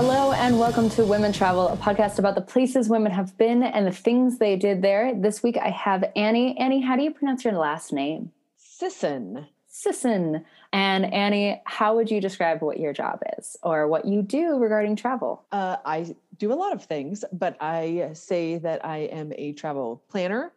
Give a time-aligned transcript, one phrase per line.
[0.00, 3.84] Hello and welcome to Women Travel, a podcast about the places women have been and
[3.84, 5.12] the things they did there.
[5.12, 6.56] This week I have Annie.
[6.56, 8.30] Annie, how do you pronounce your last name?
[8.56, 9.48] Sisson.
[9.66, 10.44] Sisson.
[10.72, 14.94] And Annie, how would you describe what your job is or what you do regarding
[14.94, 15.42] travel?
[15.50, 20.04] Uh, I do a lot of things, but I say that I am a travel
[20.08, 20.52] planner,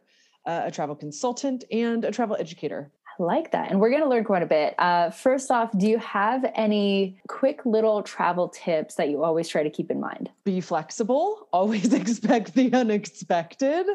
[0.45, 2.91] uh, a travel consultant, and a travel educator.
[3.21, 3.69] Like that.
[3.69, 4.73] And we're going to learn quite a bit.
[4.79, 9.61] Uh, first off, do you have any quick little travel tips that you always try
[9.61, 10.31] to keep in mind?
[10.43, 13.85] Be flexible, always expect the unexpected,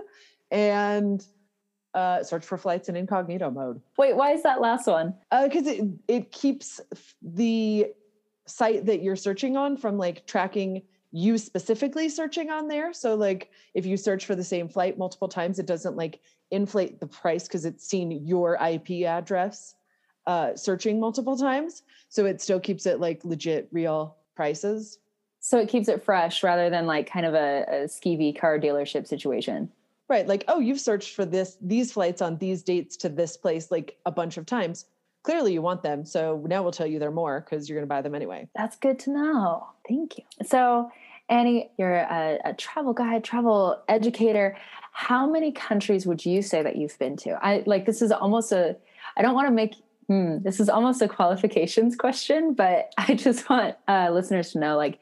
[0.52, 1.26] and
[1.92, 3.80] uh, search for flights in incognito mode.
[3.98, 5.12] Wait, why is that last one?
[5.30, 6.80] Because uh, it it keeps
[7.20, 7.86] the
[8.46, 12.92] site that you're searching on from like tracking you specifically searching on there.
[12.92, 17.00] So like if you search for the same flight multiple times, it doesn't like inflate
[17.00, 19.74] the price because it's seen your IP address
[20.26, 21.82] uh, searching multiple times.
[22.08, 24.98] So it still keeps it like legit real prices.
[25.40, 29.06] So it keeps it fresh rather than like kind of a, a skeevy car dealership
[29.06, 29.70] situation.
[30.08, 30.26] Right.
[30.26, 33.96] Like, oh, you've searched for this, these flights on these dates to this place like
[34.06, 34.86] a bunch of times.
[35.24, 36.04] Clearly you want them.
[36.04, 38.48] So now we'll tell you they're more because you're going to buy them anyway.
[38.54, 39.66] That's good to know.
[39.88, 40.24] Thank you.
[40.44, 40.90] So,
[41.28, 44.56] Annie, you're a, a travel guide, travel educator.
[44.96, 47.38] How many countries would you say that you've been to?
[47.44, 48.76] I like this is almost a,
[49.16, 49.74] I don't want to make
[50.08, 54.76] Hmm, this is almost a qualifications question, but I just want uh, listeners to know,
[54.76, 54.98] like,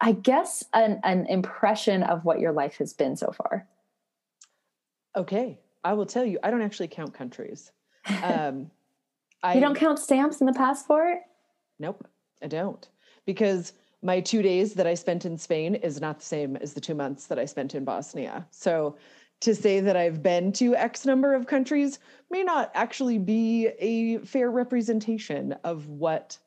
[0.00, 3.66] I guess an, an impression of what your life has been so far.
[5.16, 6.38] Okay, I will tell you.
[6.42, 7.72] I don't actually count countries.
[8.22, 8.70] Um,
[9.42, 11.18] I, you don't count stamps in the passport?
[11.78, 12.06] Nope,
[12.42, 12.86] I don't,
[13.24, 13.72] because
[14.06, 16.94] my two days that I spent in Spain is not the same as the two
[16.94, 18.46] months that I spent in Bosnia.
[18.52, 18.96] So
[19.40, 21.98] to say that I've been to X number of countries
[22.30, 26.38] may not actually be a fair representation of what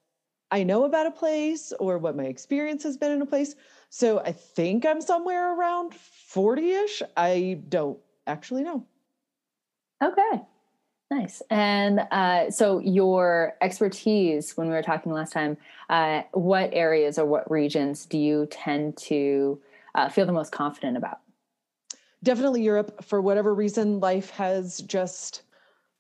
[0.52, 3.56] I know about a place or what my experience has been in a place.
[3.90, 7.02] So I think I'm somewhere around 40 ish.
[7.18, 8.86] I don't actually know.
[10.02, 10.42] Okay.
[11.12, 11.42] Nice.
[11.50, 15.58] And uh, so, your expertise, when we were talking last time,
[15.90, 19.60] uh, what areas or what regions do you tend to
[19.96, 21.20] uh, feel the most confident about?
[22.22, 23.04] Definitely Europe.
[23.04, 25.44] For whatever reason, life has just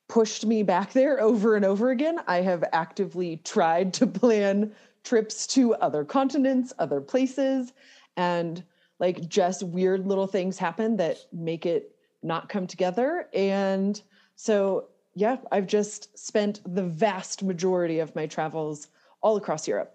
[0.09, 2.19] pushed me back there over and over again.
[2.27, 7.73] I have actively tried to plan trips to other continents, other places,
[8.17, 8.63] and
[8.99, 13.27] like just weird little things happen that make it not come together.
[13.33, 14.01] And
[14.35, 18.87] so, yeah, I've just spent the vast majority of my travels
[19.19, 19.93] all across Europe.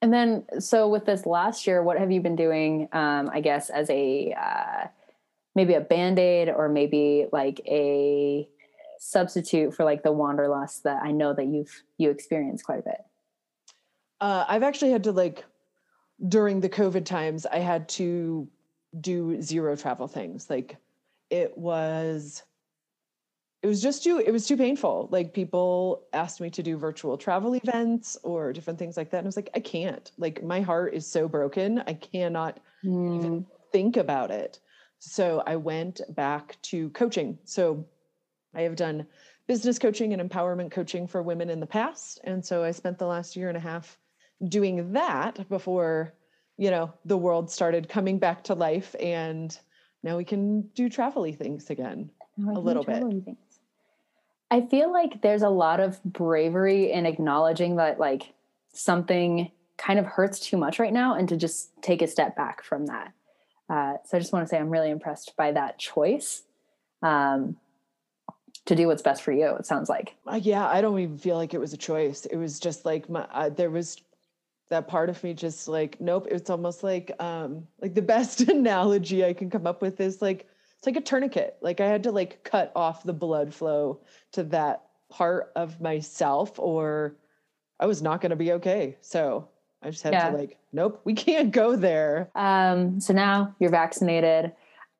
[0.00, 2.88] And then, so with this last year, what have you been doing?
[2.92, 4.86] Um, I guess as a uh,
[5.54, 8.48] maybe a band aid or maybe like a
[8.98, 13.04] substitute for like the wanderlust that I know that you've you experienced quite a bit.
[14.18, 15.44] Uh, I've actually had to like
[16.26, 18.48] during the COVID times, I had to
[18.98, 20.48] do zero travel things.
[20.48, 20.78] Like
[21.28, 22.44] it was
[23.62, 27.18] it was just too it was too painful like people asked me to do virtual
[27.18, 30.60] travel events or different things like that and i was like i can't like my
[30.60, 33.16] heart is so broken i cannot mm.
[33.16, 34.58] even think about it
[34.98, 37.84] so i went back to coaching so
[38.54, 39.06] i have done
[39.46, 43.06] business coaching and empowerment coaching for women in the past and so i spent the
[43.06, 43.98] last year and a half
[44.48, 46.14] doing that before
[46.56, 49.58] you know the world started coming back to life and
[50.02, 52.10] now we can do travel things again
[52.48, 53.02] a little bit.
[53.02, 53.36] Things.
[54.50, 58.32] I feel like there's a lot of bravery in acknowledging that like
[58.72, 62.62] something kind of hurts too much right now and to just take a step back
[62.62, 63.12] from that.
[63.68, 66.42] Uh, so I just want to say I'm really impressed by that choice
[67.02, 67.56] um,
[68.66, 69.54] to do what's best for you.
[69.56, 70.16] It sounds like.
[70.26, 72.26] Uh, yeah, I don't even feel like it was a choice.
[72.26, 73.96] It was just like my, uh, there was
[74.70, 79.24] that part of me just like nope it's almost like um like the best analogy
[79.24, 80.46] i can come up with is like
[80.80, 81.58] it's like a tourniquet.
[81.60, 84.00] Like i had to like cut off the blood flow
[84.32, 87.16] to that part of myself or
[87.78, 88.96] i was not going to be okay.
[89.02, 89.46] So
[89.82, 90.30] i just had yeah.
[90.30, 92.30] to like nope we can't go there.
[92.34, 94.52] Um so now you're vaccinated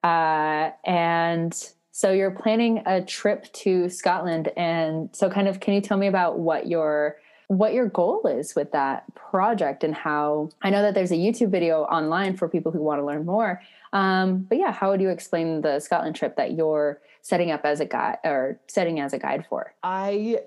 [0.05, 5.81] uh and so you're planning a trip to scotland and so kind of can you
[5.81, 7.17] tell me about what your
[7.51, 11.51] what your goal is with that project and how I know that there's a YouTube
[11.51, 13.61] video online for people who want to learn more.
[13.93, 17.81] Um, but yeah, how would you explain the Scotland trip that you're setting up as
[17.81, 19.75] a guide or setting as a guide for?
[19.83, 20.43] I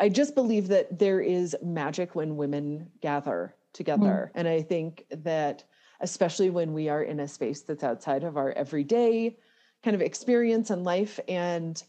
[0.00, 4.30] I just believe that there is magic when women gather together.
[4.30, 4.38] Mm-hmm.
[4.40, 5.62] And I think that
[6.00, 9.38] especially when we are in a space that's outside of our everyday
[9.84, 11.80] kind of experience and life and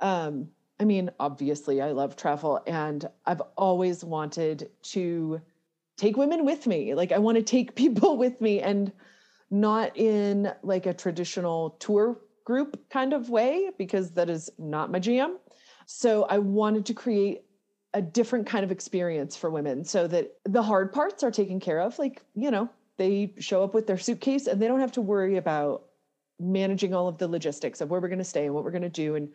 [0.00, 0.48] um
[0.80, 5.40] I mean, obviously, I love travel and I've always wanted to
[5.96, 6.94] take women with me.
[6.94, 8.92] Like I want to take people with me and
[9.50, 14.98] not in like a traditional tour group kind of way because that is not my
[14.98, 15.38] jam.
[15.86, 17.42] So I wanted to create
[17.94, 21.80] a different kind of experience for women so that the hard parts are taken care
[21.80, 21.98] of.
[21.98, 25.36] Like, you know, they show up with their suitcase and they don't have to worry
[25.36, 25.84] about
[26.40, 28.82] managing all of the logistics of where we're going to stay and what we're going
[28.82, 29.28] to do and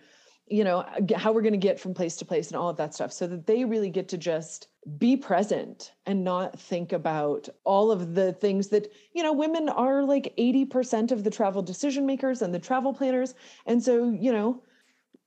[0.49, 2.77] you know uh, how we're going to get from place to place and all of
[2.77, 4.67] that stuff so that they really get to just
[4.97, 10.03] be present and not think about all of the things that you know women are
[10.03, 13.33] like 80% of the travel decision makers and the travel planners
[13.65, 14.63] and so you know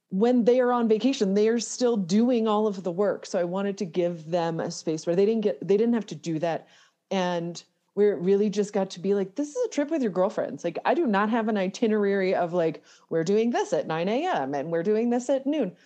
[0.08, 3.44] when they are on vacation they are still doing all of the work so i
[3.44, 6.38] wanted to give them a space where they didn't get they didn't have to do
[6.38, 6.66] that
[7.10, 7.64] and
[8.00, 10.64] where it really just got to be like, this is a trip with your girlfriends.
[10.64, 14.54] Like, I do not have an itinerary of like, we're doing this at 9 a.m.
[14.54, 15.76] and we're doing this at noon.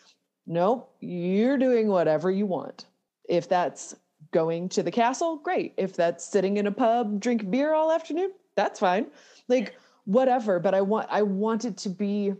[0.46, 2.84] Nope, you're doing whatever you want.
[3.28, 3.96] If that's
[4.30, 5.74] going to the castle, great.
[5.76, 9.08] If that's sitting in a pub, drink beer all afternoon, that's fine.
[9.48, 9.74] Like,
[10.04, 10.60] whatever.
[10.60, 12.32] But I want, I want it to be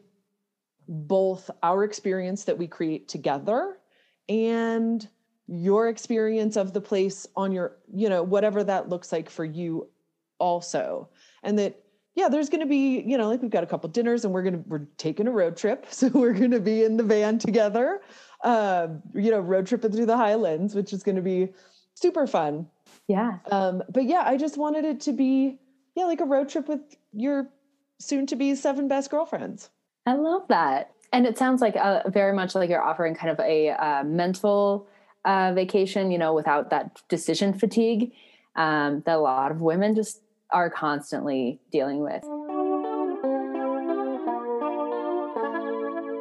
[0.87, 3.79] both our experience that we create together
[4.29, 5.09] and
[5.47, 9.89] your experience of the place on your you know whatever that looks like for you
[10.39, 11.09] also.
[11.43, 11.81] And that
[12.15, 14.43] yeah there's going to be you know like we've got a couple dinners and we're
[14.43, 15.87] going to we're taking a road trip.
[15.91, 18.01] So we're going to be in the van together
[18.43, 21.53] uh, you know road tripping through the highlands which is going to be
[21.95, 22.67] super fun.
[23.07, 23.39] Yeah.
[23.51, 25.59] Um but yeah i just wanted it to be
[25.95, 26.81] yeah like a road trip with
[27.13, 27.51] your
[28.01, 29.71] soon to be seven best girlfriends.
[30.07, 30.91] I love that.
[31.13, 34.89] And it sounds like uh, very much like you're offering kind of a uh, mental
[35.25, 38.13] uh, vacation, you know, without that decision fatigue
[38.57, 42.23] um, that a lot of women just are constantly dealing with.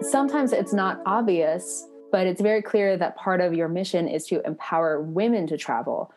[0.09, 4.45] Sometimes it's not obvious, but it's very clear that part of your mission is to
[4.45, 6.13] empower women to travel.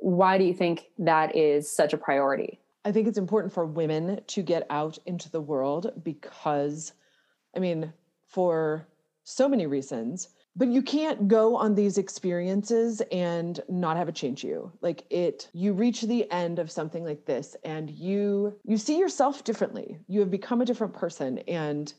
[0.00, 2.60] Why do you think that is such a priority?
[2.84, 6.92] I think it's important for women to get out into the world because,
[7.54, 7.92] I mean,
[8.28, 8.86] for
[9.24, 14.42] so many reasons, but you can't go on these experiences and not have it change
[14.42, 14.72] you.
[14.80, 19.44] Like it you reach the end of something like this and you you see yourself
[19.44, 19.98] differently.
[20.08, 21.92] You have become a different person and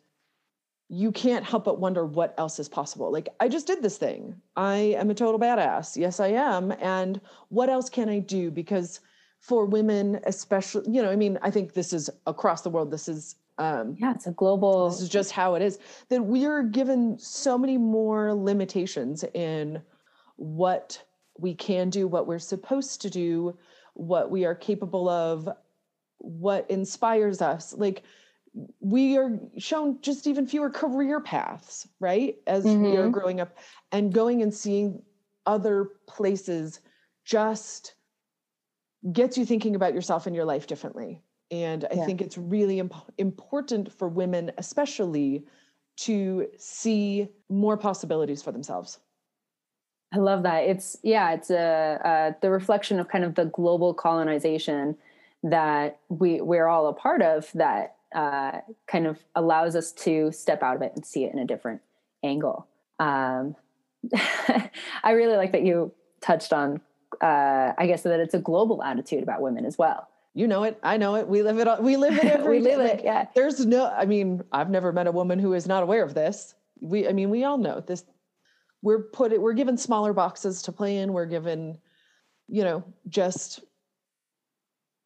[0.89, 3.11] you can't help but wonder what else is possible.
[3.11, 4.41] Like i just did this thing.
[4.55, 5.95] I am a total badass.
[5.95, 6.73] Yes i am.
[6.79, 8.49] And what else can i do?
[8.49, 8.99] Because
[9.39, 13.07] for women especially you know i mean i think this is across the world this
[13.07, 16.63] is um, yeah it's a global this is just how it is that we are
[16.63, 19.81] given so many more limitations in
[20.35, 21.01] what
[21.39, 23.57] we can do what we're supposed to do
[23.93, 25.49] what we are capable of
[26.19, 28.03] what inspires us like
[28.79, 32.83] we are shown just even fewer career paths right as mm-hmm.
[32.83, 33.11] we are mm-hmm.
[33.11, 33.55] growing up
[33.91, 35.01] and going and seeing
[35.45, 36.79] other places
[37.25, 37.93] just
[39.11, 41.21] gets you thinking about yourself and your life differently
[41.51, 42.05] and I yeah.
[42.05, 45.45] think it's really imp- important for women, especially,
[45.97, 48.99] to see more possibilities for themselves.
[50.13, 50.63] I love that.
[50.63, 54.97] It's yeah, it's a, uh, the reflection of kind of the global colonization
[55.43, 57.51] that we we're all a part of.
[57.53, 61.39] That uh, kind of allows us to step out of it and see it in
[61.39, 61.81] a different
[62.23, 62.67] angle.
[62.99, 63.55] Um,
[65.03, 66.81] I really like that you touched on.
[67.21, 70.77] Uh, I guess that it's a global attitude about women as well you know it.
[70.83, 71.27] I know it.
[71.27, 71.81] We live it.
[71.81, 73.03] We live it every we live it.
[73.03, 73.25] Yeah.
[73.33, 73.87] There's no.
[73.87, 76.53] I mean, I've never met a woman who is not aware of this.
[76.79, 77.07] We.
[77.07, 78.05] I mean, we all know this.
[78.83, 79.41] We're put it.
[79.41, 81.11] We're given smaller boxes to play in.
[81.11, 81.79] We're given,
[82.47, 83.61] you know, just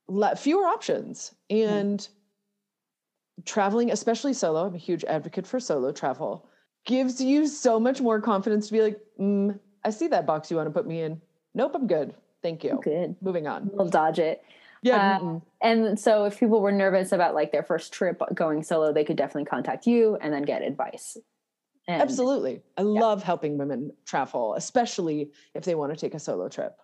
[0.09, 3.45] let, fewer options and mm.
[3.45, 4.67] traveling, especially solo.
[4.67, 6.49] I'm a huge advocate for solo travel.
[6.85, 10.57] Gives you so much more confidence to be like, mm, I see that box you
[10.57, 11.21] want to put me in.
[11.53, 12.15] Nope, I'm good.
[12.43, 12.81] Thank you.
[12.83, 13.15] good.
[13.21, 13.69] Moving on.
[13.71, 14.43] We'll dodge it.
[14.81, 15.19] Yeah.
[15.21, 19.03] Uh, and so if people were nervous about like their first trip going solo, they
[19.03, 21.17] could definitely contact you and then get advice.
[21.87, 22.61] And, Absolutely.
[22.77, 22.87] I yeah.
[22.87, 26.77] love helping women travel, especially if they want to take a solo trip.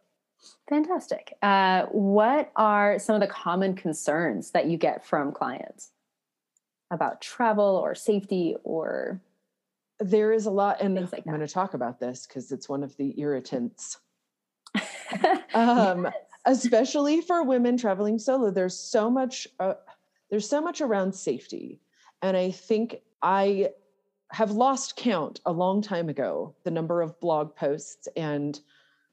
[0.70, 1.34] Fantastic.
[1.42, 5.92] Uh, what are some of the common concerns that you get from clients
[6.92, 9.22] about travel or safety or?
[10.00, 12.84] There is a lot, and like I'm going to talk about this because it's one
[12.84, 13.98] of the irritants.
[15.56, 19.76] um, yes especially for women traveling solo there's so much uh,
[20.30, 21.80] there's so much around safety.
[22.24, 23.70] And i think i
[24.32, 28.60] have lost count a long time ago the number of blog posts and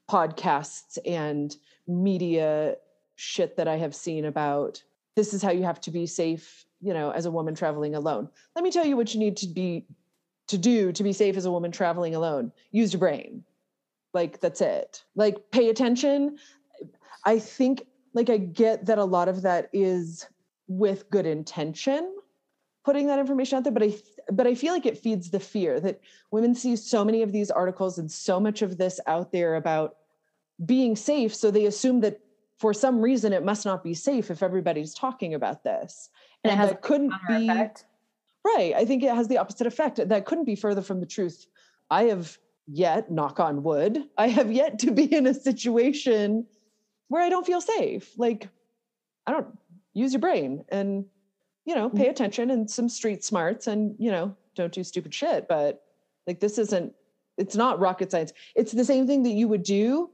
[0.09, 1.55] podcasts and
[1.87, 2.75] media
[3.15, 4.83] shit that i have seen about
[5.15, 8.29] this is how you have to be safe you know as a woman traveling alone.
[8.55, 9.85] Let me tell you what you need to be
[10.47, 12.51] to do to be safe as a woman traveling alone.
[12.71, 13.43] Use your brain.
[14.13, 15.03] Like that's it.
[15.15, 16.37] Like pay attention
[17.25, 20.25] I think like I get that a lot of that is
[20.67, 22.15] with good intention
[22.83, 23.93] putting that information out there but I
[24.31, 25.99] but I feel like it feeds the fear that
[26.31, 29.97] women see so many of these articles and so much of this out there about
[30.65, 32.19] being safe so they assume that
[32.57, 36.09] for some reason it must not be safe if everybody's talking about this.
[36.43, 37.85] And, it has that couldn't be effect.
[38.45, 38.73] right.
[38.75, 39.99] I think it has the opposite effect.
[40.07, 41.47] That couldn't be further from the truth.
[41.89, 46.47] I have yet knock on wood i have yet to be in a situation
[47.07, 48.11] where i don't feel safe.
[48.17, 48.49] Like
[49.27, 49.47] i don't
[49.93, 51.05] use your brain and
[51.65, 55.47] you know pay attention and some street smarts and you know don't do stupid shit
[55.47, 55.81] but
[56.27, 56.93] like this isn't
[57.37, 58.33] it's not rocket science.
[58.55, 60.09] It's the same thing that you would do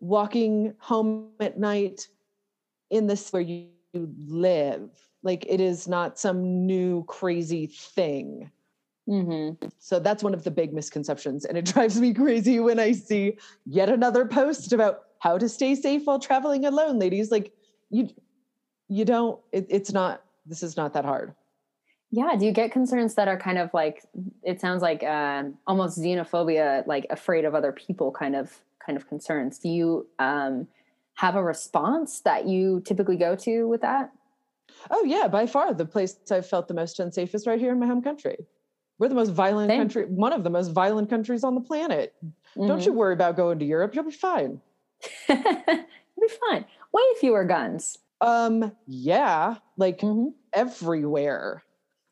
[0.00, 2.08] walking home at night
[2.90, 4.90] in this where you, you live.
[5.22, 8.50] Like it is not some new crazy thing.
[9.08, 9.66] Mm-hmm.
[9.80, 13.36] so that's one of the big misconceptions and it drives me crazy when i see
[13.66, 17.52] yet another post about how to stay safe while traveling alone ladies like
[17.90, 18.08] you
[18.88, 21.34] you don't it, it's not this is not that hard
[22.14, 22.36] Yeah.
[22.38, 23.96] Do you get concerns that are kind of like
[24.42, 28.46] it sounds like um, almost xenophobia, like afraid of other people, kind of
[28.84, 29.58] kind of concerns?
[29.58, 29.86] Do you
[30.18, 30.68] um,
[31.14, 34.12] have a response that you typically go to with that?
[34.90, 37.78] oh yeah by far the place i've felt the most unsafe is right here in
[37.78, 38.36] my home country
[38.98, 39.80] we're the most violent Same.
[39.80, 42.80] country one of the most violent countries on the planet don't Mm-hmm.
[42.86, 44.60] you worry about going to europe you'll be fine
[45.28, 45.38] It'll
[46.20, 46.64] be fine.
[46.92, 47.98] Way fewer guns.
[48.20, 50.28] um yeah like Mm-hmm.
[50.52, 51.62] everywhere.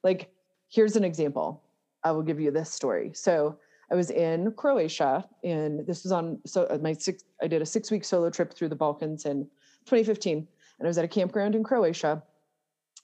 [0.02, 0.30] Like,
[0.70, 1.62] here's an example.
[2.02, 3.10] I will give you this story.
[3.14, 3.58] So,
[3.92, 7.24] I was in Croatia, and this was on so uh, my six.
[7.42, 9.44] I did a six week solo trip through the Balkans in
[9.86, 12.22] 2015, and I was at a campground in Croatia.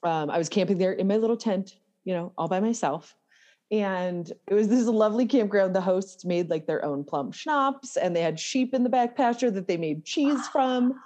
[0.05, 3.17] Um, I was camping there in my little tent, you know, all by myself.
[3.71, 5.75] And it was this lovely campground.
[5.75, 9.17] The hosts made like their own plum schnapps, and they had sheep in the back
[9.17, 11.01] pasture that they made cheese from.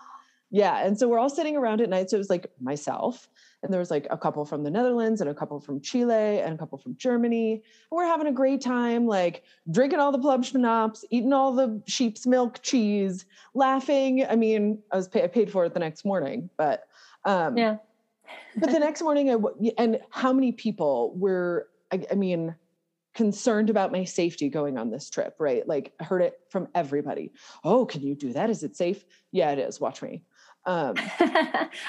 [0.50, 0.84] Yeah.
[0.84, 2.10] And so we're all sitting around at night.
[2.10, 3.28] So it was like myself,
[3.62, 6.54] and there was like a couple from the Netherlands and a couple from Chile and
[6.54, 7.52] a couple from Germany.
[7.52, 7.62] And
[7.92, 12.26] we're having a great time, like drinking all the plum schnapps, eating all the sheep's
[12.26, 13.24] milk cheese,
[13.54, 14.26] laughing.
[14.28, 16.86] I mean, I was pay- I paid for it the next morning, but
[17.24, 17.76] um, Yeah.
[18.56, 21.68] but the next morning, I w- and how many people were?
[21.92, 22.54] I, I mean,
[23.14, 25.66] concerned about my safety going on this trip, right?
[25.66, 27.32] Like I heard it from everybody.
[27.64, 28.50] Oh, can you do that?
[28.50, 29.04] Is it safe?
[29.32, 29.80] Yeah, it is.
[29.80, 30.22] Watch me.
[30.66, 30.94] Um,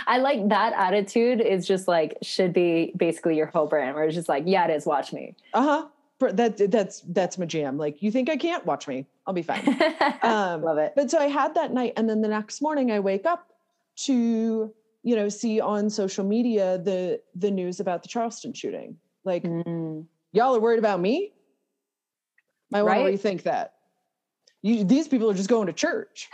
[0.07, 4.15] I like that attitude is just like should be basically your whole brand where it's
[4.15, 5.35] just like, yeah, it is, watch me.
[5.53, 5.87] uh huh.
[6.19, 7.79] That that's that's my jam.
[7.79, 9.07] Like you think I can't watch me?
[9.25, 9.63] I'll be fine.
[10.21, 10.93] Um, Love it.
[10.95, 13.47] But so I had that night, and then the next morning I wake up
[14.05, 18.97] to you know see on social media the the news about the Charleston shooting.
[19.23, 20.05] Like Mm.
[20.33, 21.33] y'all are worried about me.
[22.71, 23.21] Might want Right.
[23.21, 23.73] to rethink that.
[24.61, 26.29] You these people are just going to church.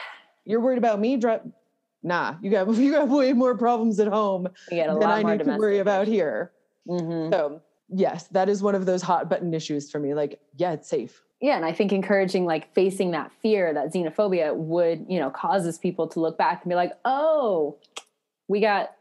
[0.46, 1.17] You're worried about me?
[1.17, 1.39] Dri-
[2.03, 5.24] Nah, you got you got way more problems at home You get a than I
[5.24, 6.51] need to worry about here.
[6.88, 10.13] hmm So yes, that is one of those hot button issues for me.
[10.13, 11.22] Like, yeah, it's safe.
[11.41, 15.77] Yeah, and I think encouraging like facing that fear, that xenophobia would, you know, causes
[15.77, 17.77] people to look back and be like, "Oh,
[18.48, 18.91] we got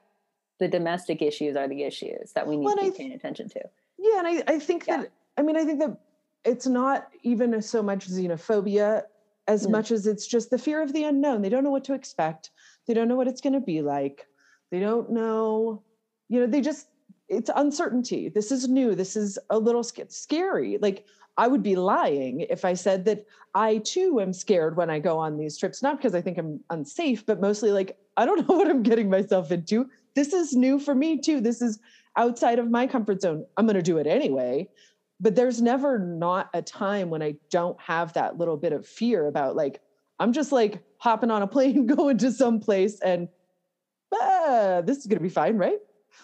[0.59, 3.49] the domestic issues are the issues that we need Well, to be I paying attention
[3.51, 3.61] to."
[3.99, 4.99] Yeah, and I, I think Yeah.
[5.03, 5.97] that I mean I think that
[6.45, 9.03] it's not even so much xenophobia
[9.49, 9.71] as Mm.
[9.71, 11.43] much as it's just the fear of the unknown.
[11.43, 12.51] They don't know what to expect.
[12.87, 14.27] They don't know what it's going to be like.
[14.71, 15.83] They don't know,
[16.29, 16.89] you know, they just
[17.29, 18.29] it's uncertainty.
[18.29, 18.95] This is new.
[18.95, 20.79] This is a little sc- scary.
[20.79, 21.05] Like
[21.38, 25.19] I would be lying if I said that I too am scared when I go
[25.19, 28.57] on these trips, not because I think I'm unsafe, but mostly like I don't know
[28.57, 29.88] what I'm getting myself into.
[30.14, 31.40] This is new for me too.
[31.40, 31.78] This is
[32.16, 33.45] outside of my comfort zone.
[33.57, 34.69] I'm going to do it anyway.
[35.19, 39.26] But there's never not a time when I don't have that little bit of fear
[39.26, 39.81] about like,
[40.19, 43.28] I'm just like hopping on a plane, going to some place, and
[44.14, 45.78] ah, this is going to be fine, right?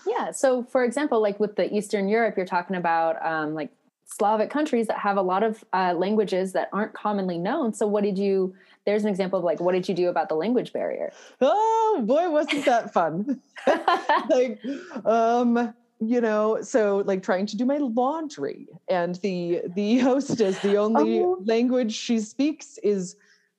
[0.07, 0.31] Yeah.
[0.31, 3.71] So, for example, like with the Eastern Europe, you're talking about um, like
[4.19, 7.73] Slavic countries that have a lot of uh, languages that aren't commonly known.
[7.73, 8.55] So, what did you?
[8.85, 11.13] There's an example of like, what did you do about the language barrier?
[11.41, 13.41] Oh boy, wasn't that fun?
[14.29, 14.61] like,
[15.05, 20.77] um, you know, so like trying to do my laundry, and the the hostess, the
[20.77, 21.43] only Oh.
[21.45, 23.17] language she speaks is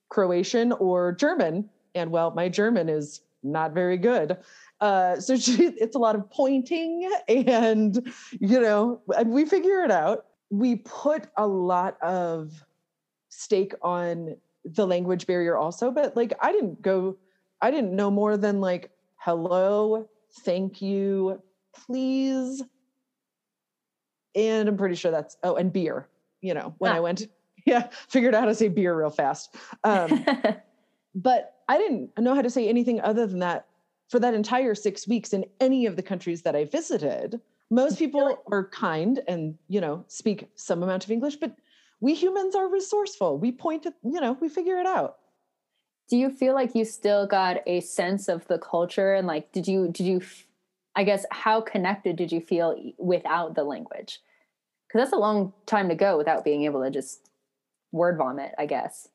[0.10, 4.38] Croatian or German, and well, my German is not very good.
[4.81, 9.91] Uh, so she, it's a lot of pointing, and you know, and we figure it
[9.91, 10.25] out.
[10.53, 12.63] We put a lot of
[13.29, 17.17] stake on the language barrier also, but like I didn't go,
[17.60, 20.07] I didn't know more than like hello,
[20.45, 21.41] thank you,
[21.74, 22.62] please.
[24.36, 26.07] And I'm pretty sure that's oh, and beer,
[26.41, 26.98] you know, when Ah.
[26.98, 27.24] I went,
[27.65, 29.55] yeah, figured out how to say beer real fast.
[29.83, 30.24] Um,
[31.15, 33.65] but I didn't know how to say anything other than that
[34.10, 37.41] for that entire six weeks in any of the countries that I visited.
[37.74, 41.56] Most people are kind and, you know, speak some amount of English, but
[42.00, 43.39] we humans are resourceful.
[43.39, 45.18] We point at, you know, we figure it out.
[46.08, 49.68] Do you feel like you still got a sense of the culture and like did
[49.68, 50.22] you did you
[50.96, 54.20] I guess how connected did you feel without the language?
[54.92, 57.32] Cuz that's a long time to go without being able to just
[57.92, 59.08] word vomit, I guess.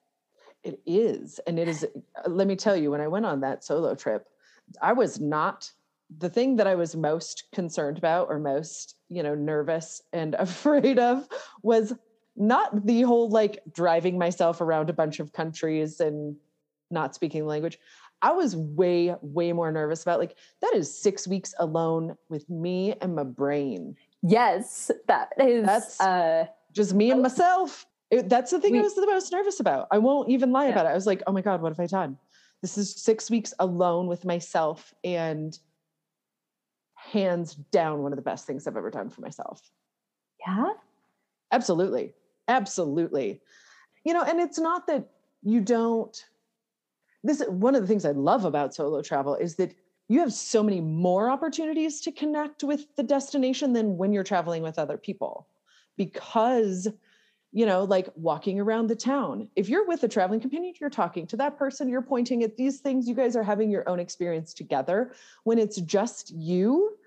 [0.65, 1.39] It is.
[1.47, 4.27] And it is uh, let me tell you when I went on that solo trip,
[4.83, 5.71] I was not
[6.17, 10.99] the thing that I was most concerned about or most, you know, nervous and afraid
[10.99, 11.29] of
[11.63, 11.93] was
[12.37, 16.37] not the whole like driving myself around a bunch of countries and
[16.91, 17.79] not speaking language.
[18.23, 22.95] I was way, way more nervous about like that is six weeks alone with me
[23.01, 23.97] and my brain.
[24.23, 27.87] Yes, that is that's uh, just me and myself.
[28.11, 29.87] It, that's the thing we, I was the most nervous about.
[29.93, 30.73] I won't even lie yeah.
[30.73, 30.89] about it.
[30.89, 32.17] I was like, oh my God, what have I done?
[32.63, 35.57] This is six weeks alone with myself and
[37.13, 39.61] hands down one of the best things I've ever done for myself.
[40.47, 40.73] Yeah.
[41.51, 42.13] Absolutely.
[42.47, 43.41] Absolutely.
[44.05, 45.09] You know, and it's not that
[45.43, 46.25] you don't
[47.25, 49.75] this one of the things I love about solo travel is that
[50.09, 54.63] you have so many more opportunities to connect with the destination than when you're traveling
[54.63, 55.49] with other people
[55.97, 56.89] because
[57.53, 61.27] you know like walking around the town if you're with a traveling companion you're talking
[61.27, 64.53] to that person you're pointing at these things you guys are having your own experience
[64.53, 65.13] together
[65.45, 66.98] when it's just you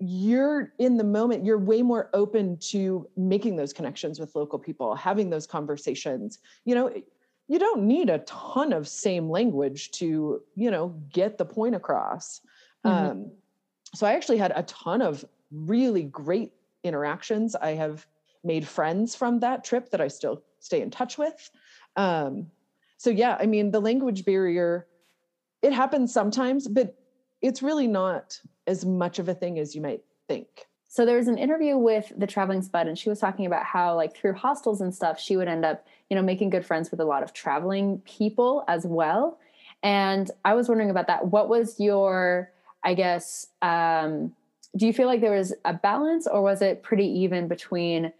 [0.00, 4.94] you're in the moment you're way more open to making those connections with local people
[4.94, 6.38] having those conversations.
[6.64, 7.02] You know
[7.48, 12.40] you don't need a ton of same language to you know get the point across.
[12.84, 13.10] Mm-hmm.
[13.10, 13.30] um,
[13.94, 17.54] so i actually had a ton of really great interactions.
[17.54, 18.06] I have
[18.42, 21.50] made friends from that trip that i still stay in touch with.
[21.96, 22.46] Um,
[23.00, 24.86] so yeah i mean the language barrier
[25.62, 26.94] it happens sometimes but
[27.42, 30.66] it's really not as much of a thing as you might think.
[30.92, 33.94] So there was an interview with the traveling spud and she was talking about how
[33.94, 36.98] like through hostels and stuff she would end up you know making good friends with
[36.98, 39.38] a lot of traveling people as well.
[39.84, 41.28] And i was wondering about that.
[41.28, 42.50] What was your
[42.82, 44.34] i guess um,
[44.76, 48.12] do you feel like there was a balance or was it pretty even between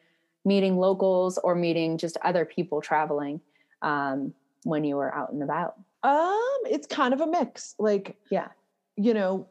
[0.44, 3.40] meeting locals or meeting just other people traveling
[3.82, 5.74] um, when you were out and about?
[6.04, 7.74] Um it's kind of a mix.
[7.80, 8.48] Like yeah
[9.00, 9.46] you know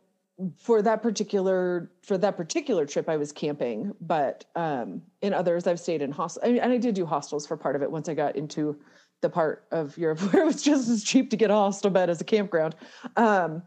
[0.57, 5.79] for that particular for that particular trip i was camping but um in others i've
[5.79, 8.07] stayed in hostels I mean, and i did do hostels for part of it once
[8.07, 8.79] i got into
[9.21, 12.09] the part of europe where it was just as cheap to get a hostel bed
[12.09, 12.75] as a campground.
[13.17, 13.63] Um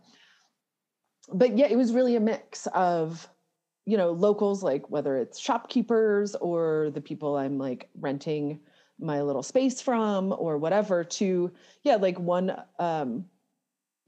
[1.33, 3.29] but yeah it was really a mix of
[3.85, 8.61] you know locals like whether it's shopkeepers or the people i'm like renting
[8.99, 11.51] my little space from or whatever to
[11.83, 13.25] yeah like one um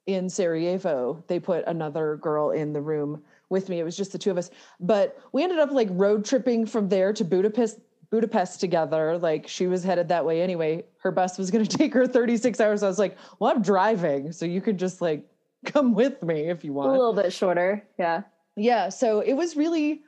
[0.07, 3.79] in Sarajevo, they put another girl in the room with me.
[3.79, 4.51] It was just the two of us.
[4.81, 7.79] But we ended up like road tripping from there to Budapest
[8.11, 9.19] Budapest together.
[9.19, 10.85] Like she was headed that way anyway.
[10.99, 12.83] Her bus was going to take her 36 hours.
[12.83, 15.25] I was like, "Well, I'm driving, so you could just like
[15.65, 17.83] come with me if you want." A little bit shorter.
[17.99, 18.23] Yeah.
[18.57, 20.03] Yeah, so it was really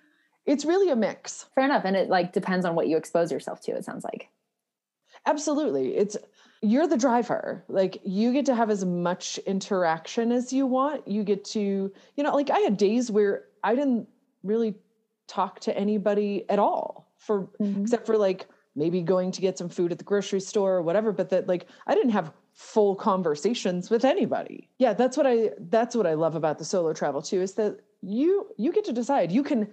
[0.45, 1.47] it's really a mix.
[1.55, 4.29] Fair enough, and it like depends on what you expose yourself to, it sounds like.
[5.27, 5.97] Absolutely.
[5.97, 6.17] It's
[6.63, 7.65] you're the driver.
[7.69, 11.07] Like you get to have as much interaction as you want.
[11.07, 14.09] You get to, you know, like I had days where I didn't
[14.43, 14.75] really
[15.27, 17.83] talk to anybody at all for mm-hmm.
[17.83, 21.13] except for like maybe going to get some food at the grocery store or whatever,
[21.13, 24.69] but that like I didn't have full conversations with anybody.
[24.79, 27.81] Yeah, that's what I that's what I love about the solo travel too is that
[28.03, 29.33] you you get to decide.
[29.33, 29.69] You can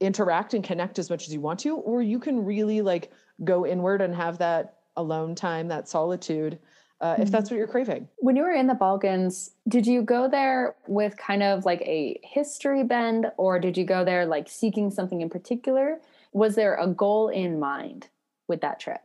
[0.00, 3.12] interact and connect as much as you want to or you can really like
[3.44, 6.58] go inward and have that alone time, that solitude,
[7.00, 7.22] uh, mm-hmm.
[7.22, 8.08] if that's what you're craving.
[8.18, 12.20] When you were in the Balkans, did you go there with kind of like a
[12.22, 15.98] history bend, or did you go there like seeking something in particular?
[16.32, 18.08] Was there a goal in mind
[18.48, 19.00] with that trip?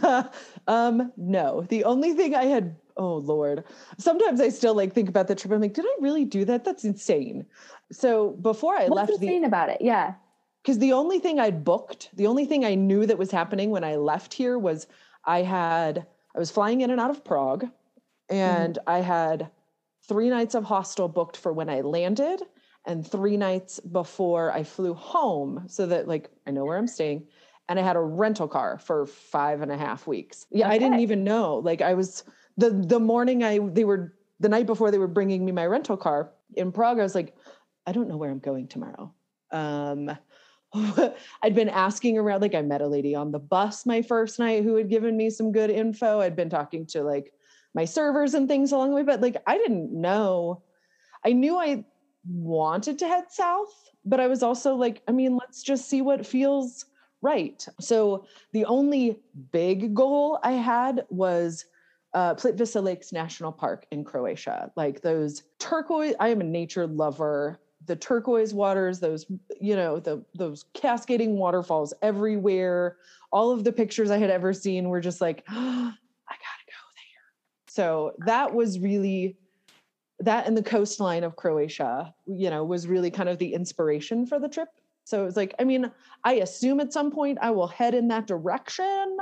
[0.66, 1.62] um, no.
[1.68, 3.64] The only thing I had, oh Lord,
[3.98, 5.52] sometimes I still like think about the trip.
[5.52, 6.64] I'm like, did I really do that?
[6.64, 7.46] That's insane.
[7.90, 9.78] So before I What's left, insane the, about it?
[9.80, 10.14] Yeah
[10.62, 13.84] because the only thing I'd booked, the only thing I knew that was happening when
[13.84, 14.86] I left here was
[15.24, 17.68] I had I was flying in and out of Prague,
[18.30, 18.90] and mm-hmm.
[18.90, 19.50] I had
[20.08, 22.42] three nights of hostel booked for when I landed,
[22.86, 27.26] and three nights before I flew home, so that like I know where I'm staying.
[27.68, 30.46] And I had a rental car for five and a half weeks.
[30.50, 30.74] Yeah, okay.
[30.74, 31.56] I didn't even know.
[31.56, 32.24] Like I was
[32.56, 35.96] the the morning I they were the night before they were bringing me my rental
[35.96, 36.98] car in Prague.
[36.98, 37.34] I was like,
[37.86, 39.14] I don't know where I'm going tomorrow.
[39.52, 40.10] Um,
[41.42, 44.64] I'd been asking around, like I met a lady on the bus my first night
[44.64, 46.20] who had given me some good info.
[46.20, 47.32] I'd been talking to like
[47.74, 49.02] my servers and things along the way.
[49.02, 50.62] But like, I didn't know.
[51.24, 51.84] I knew I
[52.26, 53.72] wanted to head south,
[54.04, 56.86] but I was also like, I mean, let's just see what feels
[57.20, 57.64] right.
[57.80, 59.20] So the only
[59.52, 61.64] big goal I had was
[62.14, 64.70] uh, Plitvice Lakes National Park in Croatia.
[64.76, 67.60] Like those turquoise, I am a nature lover.
[67.86, 69.26] The turquoise waters, those,
[69.60, 72.96] you know, the those cascading waterfalls everywhere.
[73.32, 75.52] All of the pictures I had ever seen were just like, oh,
[76.28, 77.68] I gotta go there.
[77.68, 79.36] So that was really
[80.20, 84.38] that and the coastline of Croatia, you know, was really kind of the inspiration for
[84.38, 84.68] the trip.
[85.04, 85.90] So it was like, I mean,
[86.22, 89.16] I assume at some point I will head in that direction.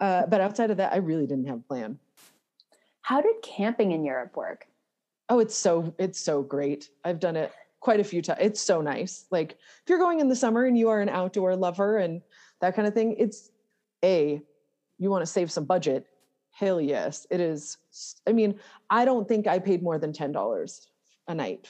[0.00, 1.98] Uh, but outside of that, I really didn't have a plan.
[3.08, 4.66] How did camping in Europe work?
[5.30, 6.90] Oh, it's so it's so great.
[7.06, 8.40] I've done it quite a few times.
[8.42, 9.24] It's so nice.
[9.30, 12.20] Like if you're going in the summer and you are an outdoor lover and
[12.60, 13.48] that kind of thing, it's
[14.04, 14.42] a
[14.98, 16.04] you want to save some budget.
[16.50, 17.78] Hell yes, it is.
[18.26, 20.86] I mean, I don't think I paid more than ten dollars
[21.28, 21.66] a night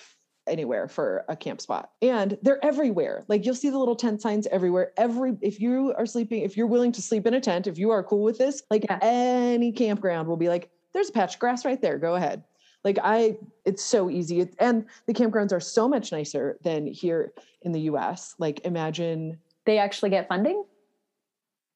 [0.49, 4.47] anywhere for a camp spot and they're everywhere like you'll see the little tent signs
[4.47, 7.77] everywhere every if you are sleeping if you're willing to sleep in a tent if
[7.77, 8.99] you are cool with this like yeah.
[9.03, 11.97] any campground will be like there's a patch of grass right there.
[11.97, 12.43] Go ahead.
[12.83, 14.41] Like I, it's so easy.
[14.41, 17.33] It, and the campgrounds are so much nicer than here
[17.63, 18.35] in the US.
[18.39, 20.65] Like imagine they actually get funding.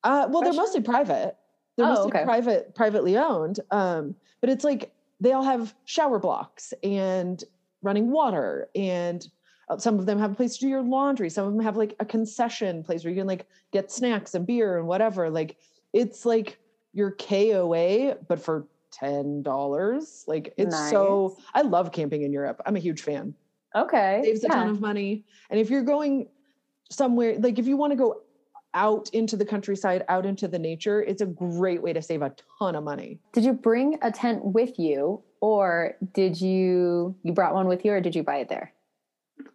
[0.02, 1.36] Uh, well, they're mostly private.
[1.76, 2.24] They're oh, mostly okay.
[2.24, 3.60] private, privately owned.
[3.70, 7.44] Um, but it's like they all have shower blocks and
[7.82, 9.28] running water and
[9.68, 11.76] uh, some of them have a place to do your laundry some of them have
[11.76, 15.56] like a concession place where you can like get snacks and beer and whatever like
[15.92, 16.58] it's like
[16.92, 20.24] your koa but for ten dollars.
[20.26, 20.90] Like it's nice.
[20.90, 22.60] so I love camping in Europe.
[22.66, 23.34] I'm a huge fan.
[23.74, 24.20] Okay.
[24.24, 24.50] Saves yeah.
[24.50, 25.24] a ton of money.
[25.50, 26.28] And if you're going
[26.90, 28.22] somewhere, like if you want to go
[28.74, 32.34] out into the countryside, out into the nature, it's a great way to save a
[32.58, 33.18] ton of money.
[33.32, 37.92] Did you bring a tent with you or did you you brought one with you
[37.92, 38.72] or did you buy it there?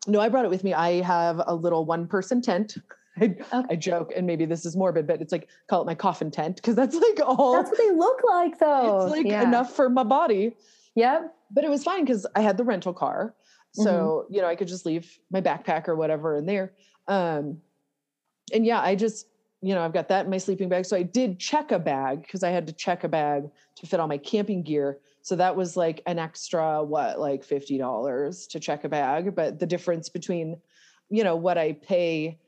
[0.08, 0.74] No, I brought it with me.
[0.74, 2.78] I have a little one person tent
[3.20, 3.68] I, okay.
[3.70, 6.58] I joke, and maybe this is morbid, but it's like call it my coffin tent
[6.58, 7.54] because that's like all.
[7.54, 9.02] That's what they look like, though.
[9.04, 9.44] It's like yeah.
[9.44, 10.56] enough for my body.
[10.96, 11.34] Yep.
[11.52, 13.34] But it was fine because I had the rental car,
[13.72, 14.34] so mm-hmm.
[14.34, 16.74] you know I could just leave my backpack or whatever in there.
[17.08, 17.60] Um,
[18.54, 19.28] and yeah, I just
[19.62, 20.86] you know I've got that in my sleeping bag.
[20.86, 24.00] So I did check a bag because I had to check a bag to fit
[24.00, 25.00] all my camping gear.
[25.22, 29.36] So that was like an extra what like fifty dollars to check a bag.
[29.36, 30.58] But the difference between
[31.10, 32.40] you know what I pay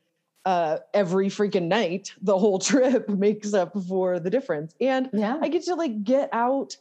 [0.50, 4.74] uh, every freaking night the whole trip makes up for the difference.
[4.82, 5.38] And yeah.
[5.40, 6.76] I get to like get out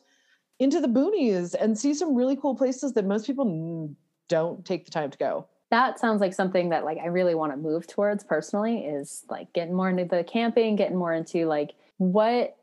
[0.58, 3.94] into the boonies and see some really cool places that most people
[4.30, 5.46] don't take the time to go.
[5.70, 9.52] That sounds like something that like i really want to move towards personally is like
[9.52, 12.56] getting more into the camping getting more into like what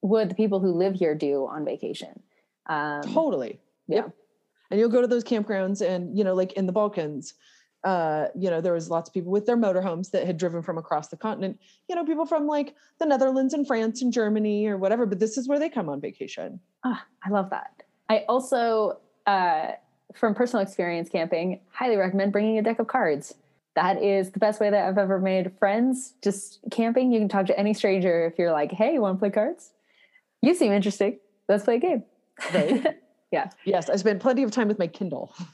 [0.00, 2.22] would the people who live here do on vacation?
[2.70, 3.60] Um, totally.
[3.86, 3.96] Yeah.
[3.96, 4.14] Yep.
[4.70, 7.34] and you'll go to those campgrounds and you know like in the balkans
[7.84, 10.78] uh, you know, there was lots of people with their motorhomes that had driven from
[10.78, 14.76] across the continent, you know, people from like the Netherlands and France and Germany or
[14.76, 16.60] whatever, but this is where they come on vacation.
[16.84, 17.82] Ah, I love that.
[18.08, 19.72] I also, uh,
[20.14, 23.34] from personal experience camping, highly recommend bringing a deck of cards.
[23.76, 26.14] That is the best way that I've ever made friends.
[26.22, 29.20] Just camping, you can talk to any stranger if you're like, hey, you want to
[29.20, 29.70] play cards?
[30.42, 31.20] You seem interesting.
[31.48, 32.04] Let's play a game.
[32.52, 32.96] Right.
[33.30, 33.50] yeah.
[33.64, 35.32] Yes, I spent plenty of time with my Kindle.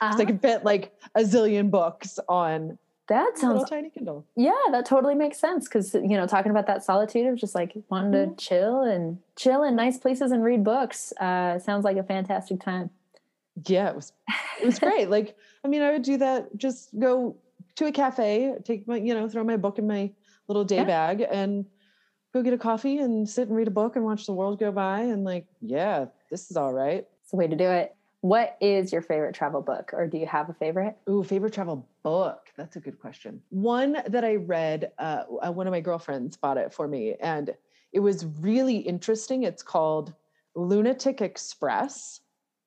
[0.00, 0.16] uh-huh.
[0.18, 2.78] I can fit like a zillion books on
[3.10, 4.24] that sounds tiny Kindle.
[4.36, 7.74] Yeah, that totally makes sense because you know talking about that solitude of just like
[7.88, 8.34] wanting mm-hmm.
[8.34, 12.60] to chill and chill in nice places and read books uh, sounds like a fantastic
[12.60, 12.88] time.
[13.66, 14.12] Yeah, it was
[14.62, 15.10] it was great.
[15.16, 16.56] like I mean, I would do that.
[16.56, 17.36] Just go
[17.76, 20.12] to a cafe, take my you know throw my book in my
[20.46, 20.84] little day yeah.
[20.84, 21.66] bag, and
[22.32, 24.70] go get a coffee and sit and read a book and watch the world go
[24.70, 25.00] by.
[25.00, 27.04] And like, yeah, this is all right.
[27.22, 27.92] It's the way to do it.
[28.22, 30.96] What is your favorite travel book, or do you have a favorite?
[31.08, 32.48] Ooh, favorite travel book.
[32.56, 33.40] That's a good question.
[33.48, 37.54] One that I read, uh, uh, one of my girlfriends bought it for me, and
[37.92, 39.44] it was really interesting.
[39.44, 40.12] It's called
[40.54, 42.20] Lunatic Express.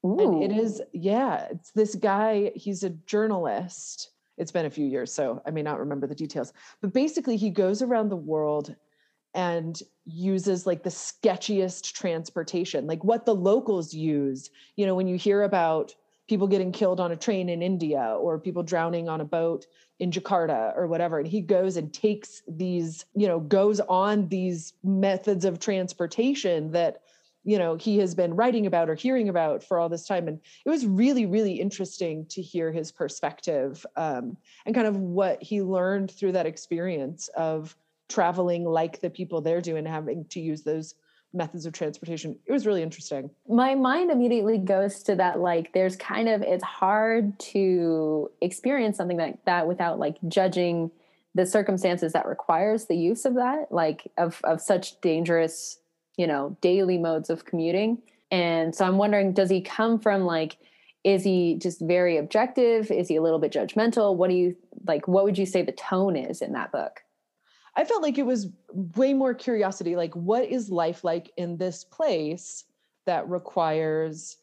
[0.05, 0.19] Ooh.
[0.19, 4.09] And it is, yeah, it's this guy, he's a journalist.
[4.37, 6.51] It's been a few years, so I may not remember the details.
[6.81, 8.75] But basically, he goes around the world
[9.33, 14.49] and uses like the sketchiest transportation, like what the locals use.
[14.75, 15.95] You know, when you hear about
[16.27, 19.65] people getting killed on a train in India or people drowning on a boat
[19.99, 21.19] in Jakarta or whatever.
[21.19, 27.01] And he goes and takes these, you know, goes on these methods of transportation that,
[27.43, 30.27] you know, he has been writing about or hearing about for all this time.
[30.27, 35.43] And it was really, really interesting to hear his perspective um, and kind of what
[35.43, 37.75] he learned through that experience of
[38.09, 40.95] traveling like the people there do and having to use those
[41.33, 42.37] methods of transportation.
[42.45, 43.31] It was really interesting.
[43.49, 49.17] My mind immediately goes to that like there's kind of it's hard to experience something
[49.17, 50.91] like that without like judging
[51.35, 55.79] the circumstances that requires the use of that like of of such dangerous,
[56.17, 57.97] you know, daily modes of commuting.
[58.29, 60.57] And so I'm wondering does he come from like
[61.03, 62.89] is he just very objective?
[62.89, 64.15] Is he a little bit judgmental?
[64.15, 67.01] What do you like what would you say the tone is in that book?
[67.75, 71.83] I felt like it was way more curiosity like what is life like in this
[71.83, 72.65] place
[73.05, 74.37] that requires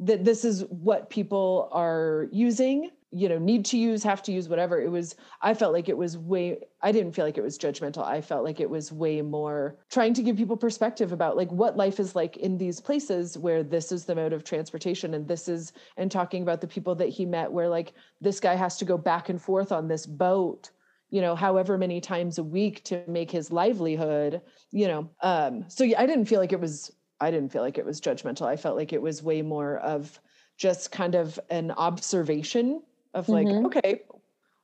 [0.00, 4.48] that this is what people are using you know need to use have to use
[4.48, 4.80] whatever.
[4.80, 8.04] It was i felt like it was way i didn't feel like it was judgmental.
[8.04, 11.76] I felt like it was way more trying to give people perspective about like what
[11.76, 15.46] life is like in these places where this is the mode of transportation and this
[15.46, 18.86] is and talking about the people that he met where like this guy has to
[18.86, 20.70] go back and forth on this boat
[21.12, 24.40] you know however many times a week to make his livelihood
[24.72, 27.78] you know um so yeah i didn't feel like it was i didn't feel like
[27.78, 28.46] it was judgmental.
[28.46, 30.18] I felt like it was way more of
[30.56, 32.82] just kind of an observation
[33.14, 33.66] of like mm-hmm.
[33.66, 34.02] okay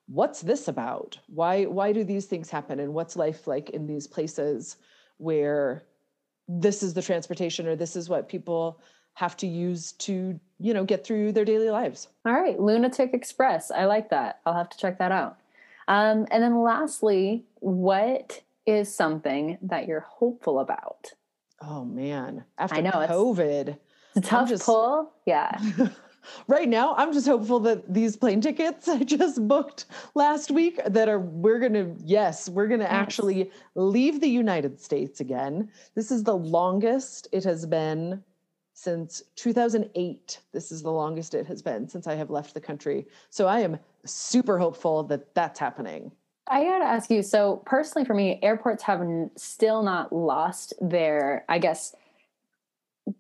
[0.09, 1.19] what's this about?
[1.27, 2.81] Why why do these things happen?
[2.81, 4.77] And what's life like in these places
[5.19, 5.85] where
[6.49, 8.81] this is the transportation or this is what people
[9.15, 12.09] have to use to you know get through their daily lives?
[12.27, 13.71] All right lunatic express.
[13.71, 14.41] I like that.
[14.47, 15.39] I'll have to check that out
[15.89, 21.13] um, and then lastly, what is something that you're hopeful about?
[21.61, 23.79] Oh man, after I know, COVID, it's,
[24.15, 25.11] it's a tough just, pull.
[25.25, 25.59] Yeah.
[26.47, 31.09] right now, I'm just hopeful that these plane tickets I just booked last week that
[31.09, 32.93] are we're gonna yes we're gonna yes.
[32.93, 35.71] actually leave the United States again.
[35.95, 38.23] This is the longest it has been
[38.75, 40.41] since 2008.
[40.53, 43.09] This is the longest it has been since I have left the country.
[43.31, 46.13] So I am super hopeful that that's happening.
[46.51, 49.03] I got to ask you so, personally, for me, airports have
[49.37, 51.95] still not lost their, I guess,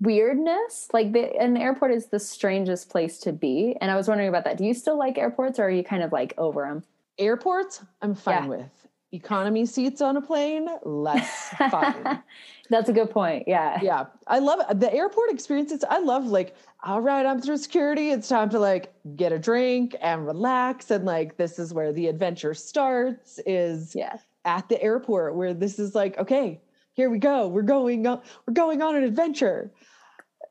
[0.00, 0.88] weirdness.
[0.92, 3.76] Like, the, an airport is the strangest place to be.
[3.80, 4.56] And I was wondering about that.
[4.56, 6.84] Do you still like airports or are you kind of like over them?
[7.18, 8.48] Airports, I'm fine yeah.
[8.48, 12.22] with economy seats on a plane, less fun.
[12.70, 13.44] That's a good point.
[13.46, 13.78] Yeah.
[13.82, 14.06] Yeah.
[14.26, 14.80] I love it.
[14.80, 15.84] the airport experiences.
[15.88, 18.10] I love like, all right, I'm through security.
[18.10, 20.90] It's time to like get a drink and relax.
[20.90, 24.16] And like, this is where the adventure starts is yeah.
[24.44, 26.60] at the airport where this is like, okay,
[26.92, 27.48] here we go.
[27.48, 29.72] We're going on, we're going on an adventure.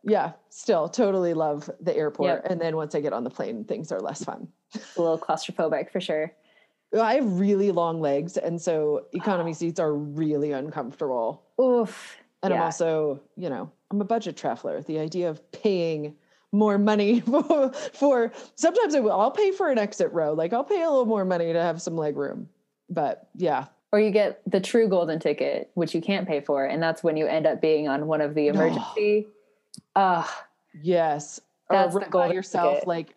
[0.04, 0.32] Yeah.
[0.50, 2.44] Still totally love the airport.
[2.44, 2.52] Yep.
[2.52, 4.48] And then once I get on the plane, things are less fun.
[4.76, 6.34] a little claustrophobic for sure.
[6.94, 11.44] I have really long legs, and so economy seats are really uncomfortable.
[11.60, 12.18] Oof.
[12.44, 12.58] And yeah.
[12.58, 14.82] I'm also, you know, I'm a budget traveler.
[14.82, 16.16] The idea of paying
[16.52, 20.34] more money for, for sometimes I will, I'll pay for an exit row.
[20.34, 22.50] Like I'll pay a little more money to have some leg room.
[22.90, 23.66] But yeah.
[23.92, 27.16] Or you get the true golden ticket, which you can't pay for, and that's when
[27.16, 29.28] you end up being on one of the emergency.
[29.96, 30.44] Ah, uh,
[30.82, 31.40] yes.
[31.70, 32.88] That's or the golden yourself ticket.
[32.88, 33.16] like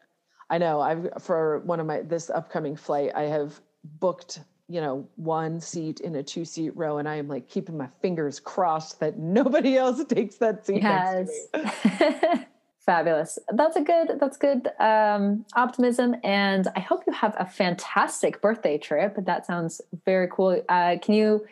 [0.51, 3.61] I know I've for one of my this upcoming flight, I have
[4.01, 7.79] booked, you know, one seat in a two seat row, and I am like keeping
[7.79, 11.29] my fingers crossed that nobody else takes that seat yes.
[11.55, 12.45] next to me.
[12.81, 13.39] Fabulous.
[13.53, 14.19] That's a good.
[14.19, 19.15] That's good um, optimism, and I hope you have a fantastic birthday trip.
[19.25, 20.61] That sounds very cool.
[20.69, 21.47] Uh, can you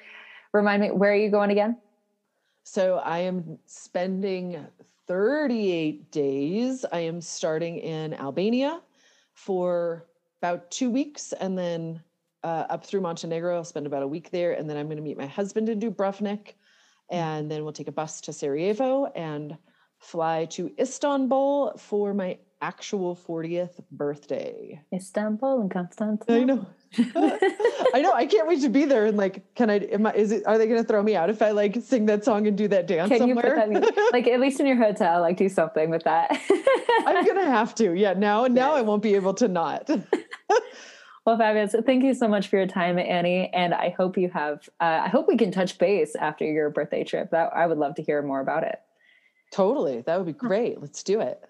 [0.53, 1.77] remind me where are you going again?
[2.65, 4.67] So I am spending
[5.07, 6.85] 38 days.
[6.93, 8.81] I am starting in Albania
[9.38, 10.05] for
[10.42, 12.03] about two weeks and then
[12.42, 13.55] uh, up through Montenegro.
[13.55, 14.53] I'll spend about a week there.
[14.53, 16.55] And then I'm going to meet my husband in Dubrovnik.
[17.11, 19.57] And then we'll take a bus to Sarajevo and
[19.98, 24.81] fly to Istanbul for my actual 40th birthday.
[24.92, 26.35] Istanbul and Constantinople.
[26.35, 26.66] I know.
[27.94, 28.12] I know.
[28.12, 29.07] I can't wait to be there.
[29.07, 29.77] And like, can I?
[29.79, 30.12] Am I?
[30.14, 30.47] Is it?
[30.47, 32.68] Are they going to throw me out if I like sing that song and do
[32.68, 33.66] that dance can somewhere?
[33.71, 36.40] You put that like at least in your hotel, like do something with that.
[37.07, 37.92] I'm gonna have to.
[37.94, 38.14] Yeah.
[38.14, 39.88] Now, now I won't be able to not.
[41.27, 41.75] well, fabulous.
[41.85, 43.51] Thank you so much for your time, Annie.
[43.53, 44.68] And I hope you have.
[44.81, 47.31] Uh, I hope we can touch base after your birthday trip.
[47.33, 48.79] That I would love to hear more about it.
[49.53, 50.03] Totally.
[50.03, 50.81] That would be great.
[50.81, 51.42] Let's do it.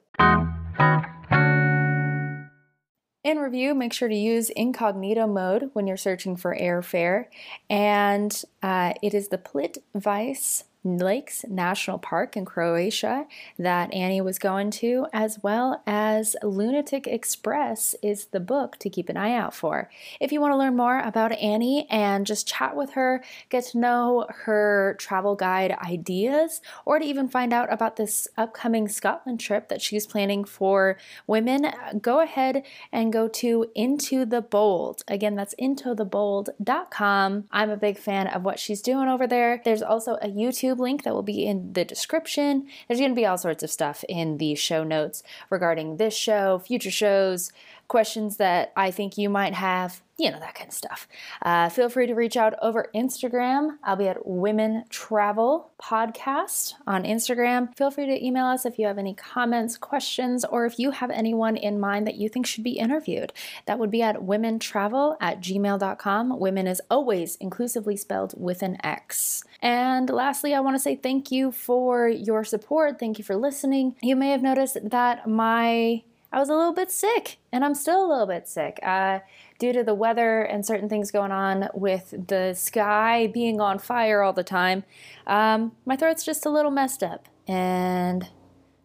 [3.29, 7.27] In review, make sure to use incognito mode when you're searching for airfare.
[7.69, 10.65] And uh, it is the Plitvice
[10.97, 13.27] Lakes National Park in Croatia
[13.59, 19.09] that Annie was going to, as well as Lunatic Express is the book to keep
[19.09, 19.91] an eye out for.
[20.21, 23.79] If you want to learn more about Annie and just chat with her, get to
[23.79, 29.69] know her travel guide ideas, or to even find out about this upcoming Scotland trip
[29.69, 30.97] that she's planning for
[31.27, 31.71] women,
[32.01, 35.03] go ahead and go to Into the Bold.
[35.09, 37.45] Again, that's intothebold.com.
[37.51, 39.61] I'm a big fan of what she's doing over there.
[39.65, 42.67] There's also a YouTube YouTube link that will be in the description.
[42.87, 46.59] There's going to be all sorts of stuff in the show notes regarding this show,
[46.59, 47.53] future shows,
[47.89, 51.09] questions that I think you might have, you know, that kind of stuff.
[51.43, 53.79] Uh, feel free to reach out over Instagram.
[53.83, 57.75] I'll be at Womxn Travel Podcast on Instagram.
[57.77, 61.11] Feel free to email us if you have any comments, questions, or if you have
[61.11, 63.33] anyone in mind that you think should be interviewed.
[63.67, 66.39] That would be at womxntravel at gmail.com.
[66.39, 69.45] Women is always inclusively spelled with an X.
[69.63, 72.99] And lastly, I want to say thank you for your support.
[72.99, 73.97] Thank you for listening.
[74.03, 78.05] You may have noticed that my I was a little bit sick, and I'm still
[78.05, 79.21] a little bit sick uh,
[79.59, 84.23] due to the weather and certain things going on with the sky being on fire
[84.23, 84.85] all the time.
[85.27, 88.29] Um, my throat's just a little messed up, and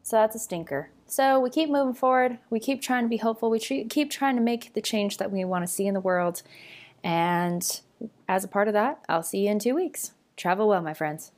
[0.04, 0.90] so that's a stinker.
[1.06, 2.40] So we keep moving forward.
[2.50, 3.50] We keep trying to be hopeful.
[3.50, 6.42] We keep trying to make the change that we want to see in the world.
[7.04, 7.82] And
[8.28, 10.14] as a part of that, I'll see you in two weeks.
[10.36, 11.32] Travel well, my friends.